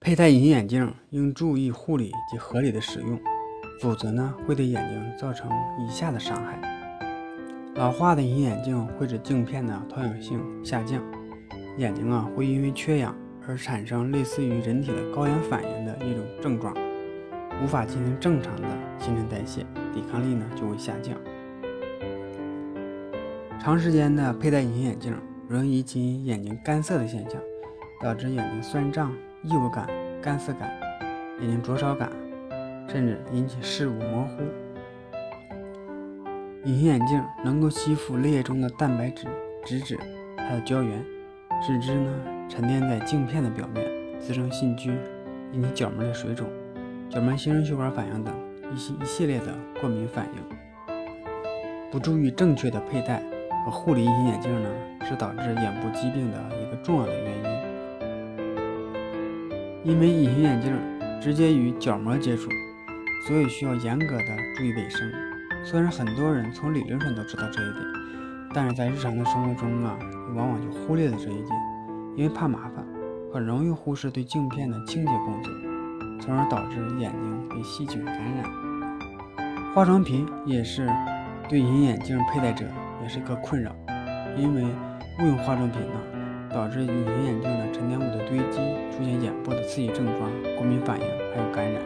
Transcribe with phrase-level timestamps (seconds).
[0.00, 3.18] 佩戴隐形眼镜应注意护理及合理的使用，
[3.80, 6.56] 否则呢会对眼睛造成以下的伤害。
[7.74, 11.02] 老化的隐形眼镜会使镜片的透氧性下降，
[11.78, 13.14] 眼睛啊会因为缺氧
[13.46, 16.72] 而产生类似于人体的高原反应的一种症状，
[17.62, 18.68] 无法进行正常的
[18.98, 21.14] 新陈代谢，抵抗力呢就会下降。
[23.60, 25.12] 长时间的佩戴隐形眼镜
[25.48, 27.38] 容易引起眼睛干涩的现象，
[28.00, 29.12] 导致眼睛酸胀。
[29.42, 29.88] 异物感、
[30.20, 30.68] 干涩感、
[31.40, 32.10] 眼睛灼烧感，
[32.88, 34.42] 甚至引起视物模糊。
[36.64, 39.26] 隐形眼镜能够吸附泪液中的蛋白质、
[39.64, 39.96] 脂质
[40.36, 41.04] 还有胶原，
[41.62, 42.12] 使之呢
[42.48, 43.86] 沉淀在镜片的表面，
[44.18, 44.98] 滋生细菌，
[45.52, 46.48] 引起角膜的水肿、
[47.08, 48.34] 角膜新生血管反应等
[48.74, 50.42] 一系一系列的过敏反应。
[51.92, 53.22] 不注意正确的佩戴
[53.64, 54.68] 和护理隐形眼镜呢，
[55.04, 57.57] 是导致眼部疾病的一个重要的原因。
[59.88, 60.70] 因为隐形眼镜
[61.18, 62.50] 直接与角膜接触，
[63.26, 65.10] 所以需要严格的注意卫生。
[65.64, 67.82] 虽然很多人从理论上都知道这一点，
[68.52, 69.98] 但是在日常的生活中啊，
[70.36, 71.48] 往往就忽略了这一点。
[72.16, 72.84] 因为怕麻烦，
[73.32, 75.50] 很容易忽视对镜片的清洁工作，
[76.20, 78.44] 从而导致眼睛被细菌感染。
[79.74, 80.86] 化妆品也是
[81.48, 82.66] 对隐形眼镜佩戴者
[83.02, 83.74] 也是一个困扰，
[84.36, 84.64] 因为
[85.20, 85.94] 误用化妆品呢。
[86.50, 88.58] 导致隐形眼镜的沉淀物的堆积，
[88.98, 91.80] 出现眼部的刺激症状、过敏反应，还有感染。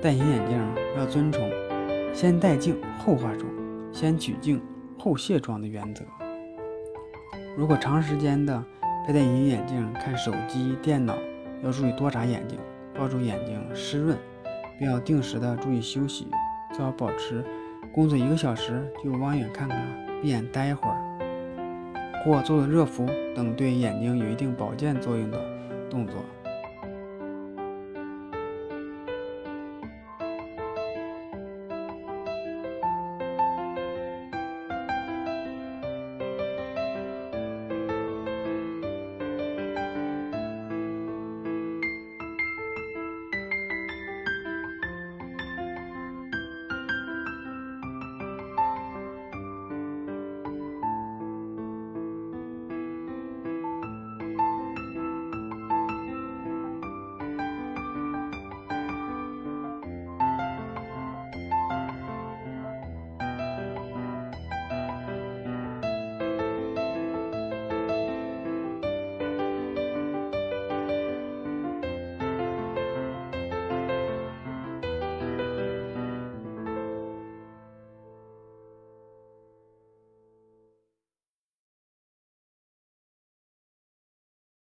[0.00, 0.58] 戴隐形眼镜
[0.96, 1.50] 要遵从
[2.14, 3.50] “先戴镜后化妆，
[3.92, 4.62] 先取镜
[4.96, 6.04] 后卸妆”的原则。
[7.56, 8.64] 如果长时间的
[9.04, 11.16] 佩戴隐形眼镜看手机、电脑，
[11.64, 12.56] 要注意多眨眼睛，
[12.96, 14.16] 抱住眼睛湿润，
[14.78, 16.28] 并要定时的注意休息，
[16.72, 17.44] 最好保持
[17.92, 19.84] 工作一个小时就望远看看，
[20.22, 20.96] 闭眼待一会儿。
[22.24, 25.42] 或做做热敷等对眼睛有一定保健作用的
[25.90, 26.24] 动作。